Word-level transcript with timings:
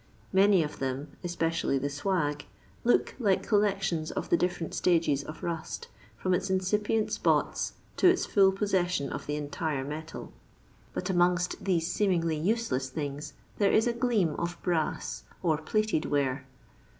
Many 0.33 0.63
of 0.63 0.79
them 0.79 1.09
(especially 1.23 1.77
the 1.77 1.87
swag) 1.87 2.45
look 2.83 3.13
like 3.19 3.45
collections 3.47 4.09
of 4.09 4.31
the 4.31 4.35
different 4.35 4.73
stages 4.73 5.23
of 5.23 5.43
rust, 5.43 5.89
from 6.17 6.33
iu 6.33 6.39
incipient 6.49 7.11
spots 7.11 7.73
to 7.97 8.07
its 8.09 8.25
full 8.25 8.51
possession 8.51 9.11
of 9.11 9.27
the 9.27 9.35
entire 9.35 9.83
metal. 9.83 10.33
But 10.95 11.11
amongst 11.11 11.63
these 11.63 11.85
seemingly 11.91 12.35
useless 12.35 12.89
things 12.89 13.33
there 13.59 13.71
is 13.71 13.85
a 13.85 13.93
gleam 13.93 14.33
of 14.39 14.57
brass 14.63 15.21
or 15.43 15.59
plated 15.59 16.05
ware. 16.07 16.47